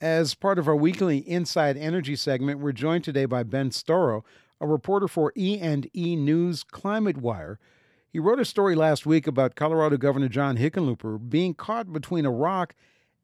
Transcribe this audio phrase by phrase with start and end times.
[0.00, 4.22] As part of our weekly Inside Energy segment, we're joined today by Ben Storrow,
[4.58, 7.58] a reporter for E&E News Climate Wire.
[8.10, 12.30] He wrote a story last week about Colorado Governor John Hickenlooper being caught between a
[12.30, 12.74] rock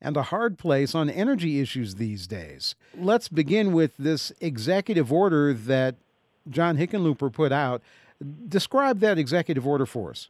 [0.03, 2.75] and a hard place on energy issues these days.
[2.95, 5.95] Let's begin with this executive order that
[6.51, 7.81] John Hickenlooper put out.
[8.49, 10.29] Describe that executive order for us.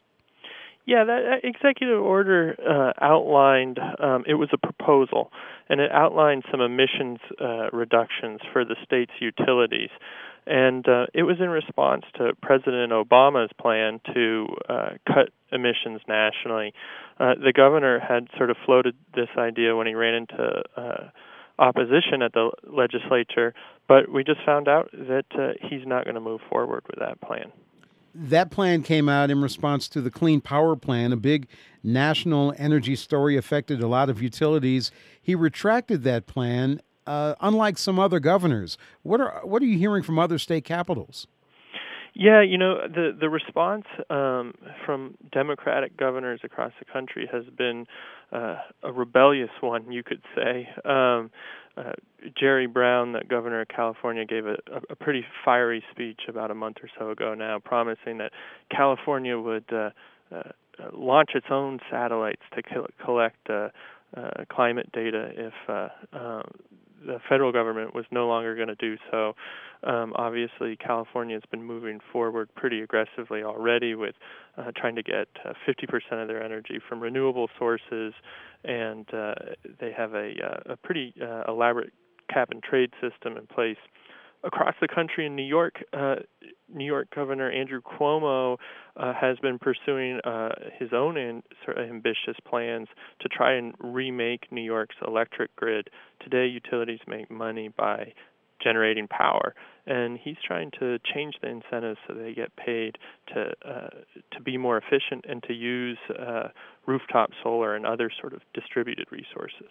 [0.86, 5.32] Yeah, that executive order uh, outlined, um, it was a proposal,
[5.68, 9.90] and it outlined some emissions uh, reductions for the state's utilities.
[10.46, 16.72] And uh, it was in response to President Obama's plan to uh, cut emissions nationally.
[17.18, 21.10] Uh, the governor had sort of floated this idea when he ran into uh,
[21.58, 23.54] opposition at the legislature,
[23.88, 25.24] but we just found out that
[25.62, 27.50] he's not going to move forward with that plan
[28.18, 31.48] that plan came out in response to the Clean Power Plan, a big
[31.82, 34.90] national energy story affected a lot of utilities.
[35.20, 38.78] He retracted that plan, uh, unlike some other governors.
[39.02, 41.26] What are what are you hearing from other state capitals?
[42.18, 44.54] Yeah, you know the the response um,
[44.86, 47.84] from Democratic governors across the country has been
[48.32, 50.66] uh, a rebellious one, you could say.
[50.86, 51.30] Um,
[51.76, 51.92] uh,
[52.40, 54.56] Jerry Brown, the governor of California, gave a,
[54.88, 58.32] a pretty fiery speech about a month or so ago now, promising that
[58.74, 59.90] California would uh,
[60.34, 60.42] uh,
[60.94, 63.68] launch its own satellites to co- collect uh,
[64.16, 66.42] uh, climate data if uh, uh,
[67.06, 69.34] the federal government was no longer going to do so.
[69.84, 74.14] Um, obviously, California has been moving forward pretty aggressively already with
[74.56, 78.14] uh, trying to get uh, 50% of their energy from renewable sources,
[78.64, 79.34] and uh,
[79.80, 81.92] they have a, uh, a pretty uh, elaborate
[82.32, 83.76] cap and trade system in place
[84.46, 86.16] across the country in New York, uh,
[86.72, 88.56] New York Governor Andrew Cuomo
[88.96, 92.88] uh, has been pursuing uh, his own in, sort of ambitious plans
[93.20, 95.90] to try and remake New York's electric grid.
[96.22, 98.12] Today, utilities make money by
[98.62, 99.54] generating power,
[99.86, 102.96] and he's trying to change the incentives so they get paid
[103.34, 103.88] to uh,
[104.32, 106.48] to be more efficient and to use uh,
[106.86, 109.70] rooftop solar and other sort of distributed resources.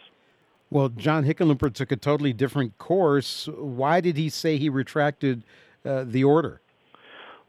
[0.69, 3.47] Well, John Hickenlooper took a totally different course.
[3.55, 5.43] Why did he say he retracted
[5.85, 6.61] uh, the order?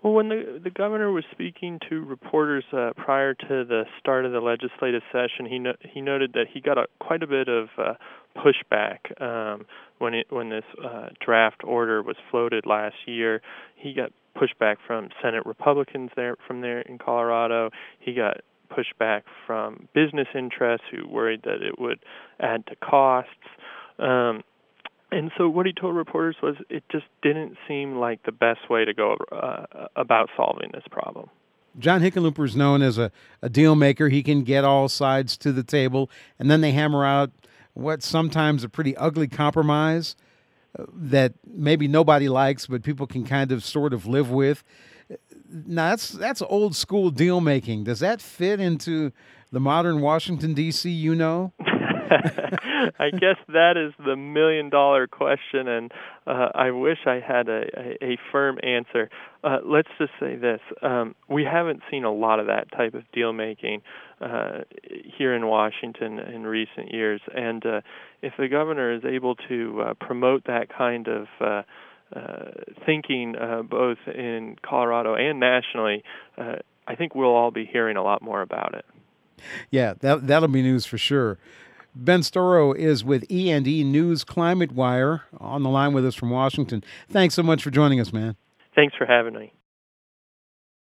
[0.02, 4.32] Well, when the the governor was speaking to reporters uh, prior to the start of
[4.32, 7.68] the legislative session, he no, he noted that he got a, quite a bit of
[7.78, 7.94] uh,
[8.36, 9.66] pushback um,
[9.98, 13.40] when it when this uh, draft order was floated last year.
[13.74, 17.70] He got pushback from Senate Republicans there from there in Colorado.
[17.98, 21.98] He got pushback from business interests who worried that it would
[22.40, 23.30] add to costs.
[23.98, 24.42] Um,
[25.12, 28.84] and so what he told reporters was it just didn't seem like the best way
[28.84, 31.30] to go uh, about solving this problem.
[31.78, 33.12] John Hickenlooper is known as a,
[33.42, 34.08] a deal maker.
[34.08, 37.30] He can get all sides to the table, and then they hammer out
[37.74, 40.16] what sometimes a pretty ugly compromise
[40.78, 44.64] uh, that maybe nobody likes, but people can kind of sort of live with
[45.48, 47.84] now that's that's old school deal making.
[47.84, 49.12] Does that fit into
[49.52, 50.90] the modern Washington D.C.
[50.90, 51.52] You know?
[52.98, 55.92] I guess that is the million dollar question, and
[56.26, 59.10] uh, I wish I had a, a, a firm answer.
[59.42, 63.02] Uh, let's just say this: um, we haven't seen a lot of that type of
[63.12, 63.82] deal making
[64.20, 64.60] uh,
[65.16, 67.80] here in Washington in recent years, and uh,
[68.22, 71.62] if the governor is able to uh, promote that kind of uh, uh,
[72.84, 76.04] thinking uh, both in Colorado and nationally,
[76.38, 76.56] uh,
[76.86, 78.84] I think we'll all be hearing a lot more about it.
[79.70, 81.38] Yeah, that that'll be news for sure.
[81.94, 86.84] Ben Storrow is with E&E News Climate Wire on the line with us from Washington.
[87.08, 88.36] Thanks so much for joining us, man.
[88.74, 89.52] Thanks for having me.